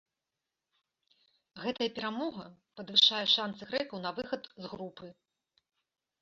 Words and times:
Гэтая 1.63 1.87
перамога 1.97 2.45
падвышае 2.79 3.21
шанцы 3.35 3.61
грэкаў 3.73 3.97
на 4.07 4.11
выхад 4.21 4.43
з 4.61 4.73
групы. 4.73 5.07